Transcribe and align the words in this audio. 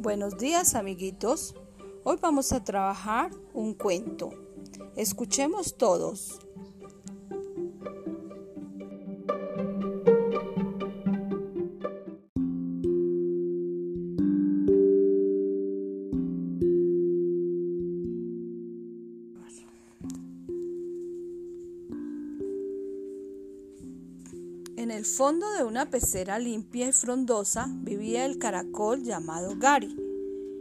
Buenos 0.00 0.38
días 0.38 0.76
amiguitos. 0.76 1.56
Hoy 2.04 2.18
vamos 2.22 2.52
a 2.52 2.62
trabajar 2.62 3.32
un 3.52 3.74
cuento. 3.74 4.30
Escuchemos 4.94 5.76
todos. 5.76 6.38
En 24.88 24.94
el 24.94 25.04
fondo 25.04 25.52
de 25.52 25.64
una 25.64 25.90
pecera 25.90 26.38
limpia 26.38 26.88
y 26.88 26.92
frondosa 26.92 27.68
vivía 27.82 28.24
el 28.24 28.38
caracol 28.38 29.02
llamado 29.02 29.54
Gary. 29.58 29.94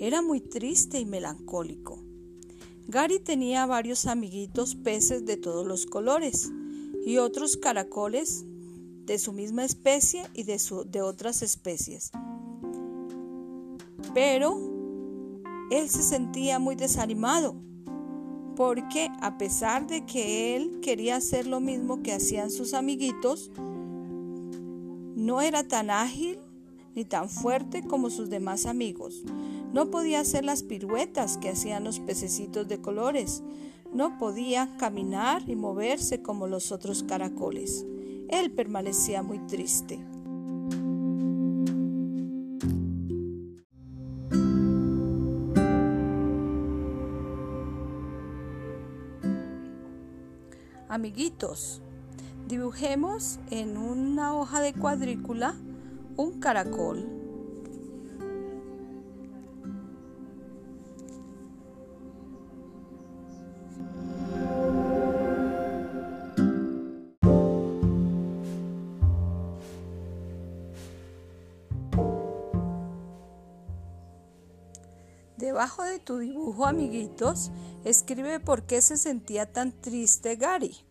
Era 0.00 0.22
muy 0.22 0.40
triste 0.40 0.98
y 0.98 1.04
melancólico. 1.04 2.02
Gary 2.88 3.20
tenía 3.20 3.64
varios 3.66 4.06
amiguitos 4.06 4.74
peces 4.74 5.24
de 5.24 5.36
todos 5.36 5.64
los 5.64 5.86
colores 5.86 6.50
y 7.06 7.18
otros 7.18 7.56
caracoles 7.56 8.44
de 9.06 9.20
su 9.20 9.32
misma 9.32 9.64
especie 9.64 10.24
y 10.34 10.42
de, 10.42 10.60
de 10.86 11.00
otras 11.00 11.42
especies. 11.42 12.10
Pero 14.14 14.58
él 15.70 15.88
se 15.88 16.02
sentía 16.02 16.58
muy 16.58 16.74
desanimado 16.74 17.54
porque 18.56 19.08
a 19.20 19.38
pesar 19.38 19.86
de 19.86 20.04
que 20.04 20.56
él 20.56 20.80
quería 20.82 21.14
hacer 21.14 21.46
lo 21.46 21.60
mismo 21.60 22.02
que 22.02 22.12
hacían 22.12 22.50
sus 22.50 22.74
amiguitos, 22.74 23.52
no 25.28 25.42
era 25.42 25.62
tan 25.62 25.90
ágil 25.90 26.38
ni 26.94 27.04
tan 27.04 27.28
fuerte 27.28 27.82
como 27.82 28.08
sus 28.08 28.30
demás 28.30 28.64
amigos. 28.64 29.24
No 29.74 29.90
podía 29.90 30.20
hacer 30.20 30.42
las 30.42 30.62
piruetas 30.62 31.36
que 31.36 31.50
hacían 31.50 31.84
los 31.84 32.00
pececitos 32.00 32.66
de 32.66 32.80
colores. 32.80 33.42
No 33.92 34.16
podía 34.16 34.74
caminar 34.78 35.42
y 35.46 35.54
moverse 35.54 36.22
como 36.22 36.46
los 36.46 36.72
otros 36.72 37.02
caracoles. 37.02 37.84
Él 38.30 38.52
permanecía 38.52 39.22
muy 39.22 39.38
triste. 39.40 40.00
Amiguitos, 50.88 51.82
Dibujemos 52.48 53.40
en 53.50 53.76
una 53.76 54.34
hoja 54.34 54.62
de 54.62 54.72
cuadrícula 54.72 55.54
un 56.16 56.40
caracol. 56.40 57.06
Debajo 75.36 75.82
de 75.82 75.98
tu 75.98 76.16
dibujo, 76.16 76.64
amiguitos, 76.64 77.50
escribe 77.84 78.40
por 78.40 78.62
qué 78.62 78.80
se 78.80 78.96
sentía 78.96 79.52
tan 79.52 79.70
triste 79.70 80.36
Gary. 80.36 80.87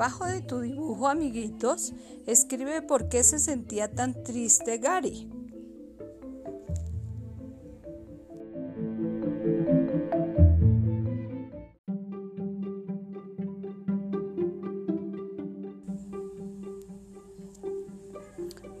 Debajo 0.00 0.24
de 0.24 0.40
tu 0.40 0.60
dibujo, 0.60 1.08
amiguitos, 1.08 1.92
escribe 2.26 2.80
por 2.80 3.10
qué 3.10 3.22
se 3.22 3.38
sentía 3.38 3.94
tan 3.94 4.24
triste 4.24 4.78
Gary. 4.78 5.28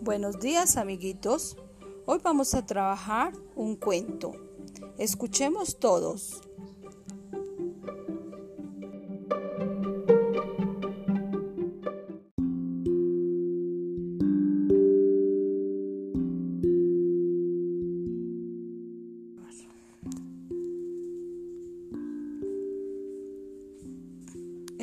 Buenos 0.00 0.40
días, 0.40 0.78
amiguitos. 0.78 1.58
Hoy 2.06 2.18
vamos 2.24 2.54
a 2.54 2.64
trabajar 2.64 3.34
un 3.56 3.76
cuento. 3.76 4.32
Escuchemos 4.96 5.78
todos. 5.78 6.40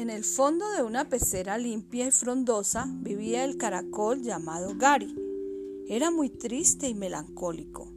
En 0.08 0.14
el 0.14 0.24
fondo 0.24 0.72
de 0.72 0.84
una 0.84 1.10
pecera 1.10 1.58
limpia 1.58 2.08
y 2.08 2.12
frondosa 2.12 2.88
vivía 3.02 3.44
el 3.44 3.58
caracol 3.58 4.22
llamado 4.22 4.74
Gary. 4.78 5.14
Era 5.86 6.12
muy 6.12 6.30
triste 6.30 6.88
y 6.88 6.94
melancólico. 6.94 7.92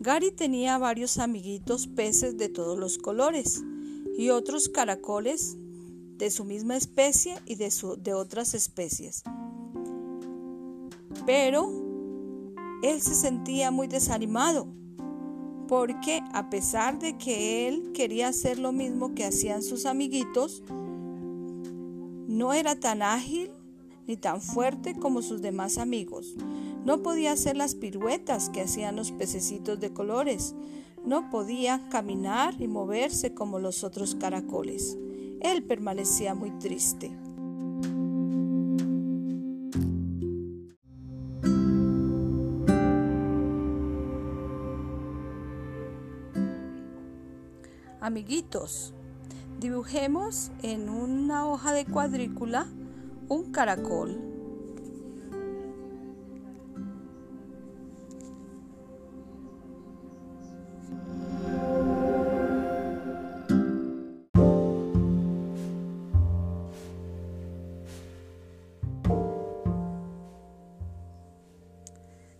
Gary 0.00 0.32
tenía 0.32 0.76
varios 0.78 1.18
amiguitos 1.18 1.86
peces 1.86 2.36
de 2.36 2.48
todos 2.48 2.76
los 2.76 2.98
colores 2.98 3.62
y 4.18 4.30
otros 4.30 4.68
caracoles 4.68 5.56
de 6.18 6.32
su 6.32 6.44
misma 6.44 6.76
especie 6.76 7.36
y 7.46 7.54
de, 7.54 7.72
de 7.98 8.12
otras 8.12 8.54
especies. 8.54 9.22
Pero 11.26 11.70
él 12.82 13.00
se 13.00 13.14
sentía 13.14 13.70
muy 13.70 13.86
desanimado 13.86 14.66
porque 15.68 16.20
a 16.32 16.50
pesar 16.50 16.98
de 16.98 17.16
que 17.16 17.68
él 17.68 17.92
quería 17.94 18.26
hacer 18.26 18.58
lo 18.58 18.72
mismo 18.72 19.14
que 19.14 19.24
hacían 19.24 19.62
sus 19.62 19.86
amiguitos, 19.86 20.64
no 22.40 22.54
era 22.54 22.74
tan 22.74 23.02
ágil 23.02 23.50
ni 24.06 24.16
tan 24.16 24.40
fuerte 24.40 24.94
como 24.94 25.20
sus 25.20 25.42
demás 25.42 25.76
amigos. 25.76 26.36
No 26.86 27.02
podía 27.02 27.32
hacer 27.32 27.54
las 27.54 27.74
piruetas 27.74 28.48
que 28.48 28.62
hacían 28.62 28.96
los 28.96 29.12
pececitos 29.12 29.78
de 29.78 29.92
colores. 29.92 30.54
No 31.04 31.28
podía 31.28 31.86
caminar 31.90 32.54
y 32.58 32.66
moverse 32.66 33.34
como 33.34 33.58
los 33.58 33.84
otros 33.84 34.14
caracoles. 34.14 34.96
Él 35.42 35.62
permanecía 35.64 36.34
muy 36.34 36.50
triste. 36.52 37.12
Amiguitos, 48.00 48.94
Dibujemos 49.60 50.50
en 50.62 50.88
una 50.88 51.46
hoja 51.46 51.74
de 51.74 51.84
cuadrícula 51.84 52.66
un 53.28 53.52
caracol. 53.52 54.18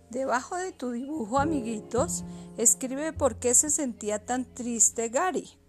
Debajo 0.09 0.55
de 0.55 0.71
tu 0.71 0.89
dibujo, 0.89 1.37
amiguitos, 1.37 2.23
escribe 2.57 3.13
por 3.13 3.35
qué 3.35 3.53
se 3.53 3.69
sentía 3.69 4.25
tan 4.25 4.43
triste 4.43 5.09
Gary. 5.09 5.60